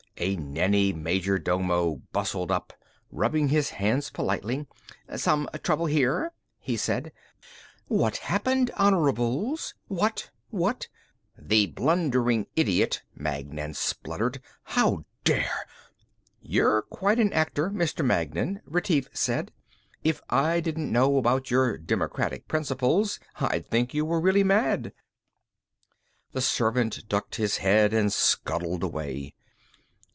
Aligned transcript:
A 0.17 0.35
Nenni 0.37 0.93
major 0.93 1.39
domo 1.39 2.03
bustled 2.13 2.51
up, 2.51 2.73
rubbing 3.11 3.47
his 3.47 3.71
hands 3.71 4.11
politely. 4.11 4.67
"Some 5.15 5.49
trouble 5.63 5.87
here?" 5.87 6.31
he 6.59 6.77
said. 6.77 7.11
"What 7.87 8.17
happened, 8.17 8.69
Honorables, 8.77 9.73
what, 9.87 10.29
what...." 10.51 10.89
"The 11.39 11.65
blundering 11.67 12.45
idiot," 12.55 13.01
Magnan 13.15 13.73
spluttered. 13.73 14.39
"How 14.61 15.05
dare" 15.23 15.65
"You're 16.53 16.83
quite 16.83 17.17
an 17.19 17.33
actor, 17.33 17.71
Mr. 17.71 18.05
Magnan," 18.05 18.61
Retief 18.65 19.09
said. 19.13 19.51
"If 20.03 20.21
I 20.29 20.59
didn't 20.59 20.91
know 20.91 21.17
about 21.17 21.49
your 21.49 21.79
democratic 21.79 22.47
principles, 22.47 23.19
I'd 23.37 23.65
think 23.65 23.95
you 23.95 24.05
were 24.05 24.21
really 24.21 24.43
mad." 24.43 24.93
The 26.33 26.41
servant 26.41 27.07
ducked 27.09 27.37
his 27.37 27.57
head 27.57 27.91
and 27.91 28.13
scuttled 28.13 28.83
away. 28.83 29.33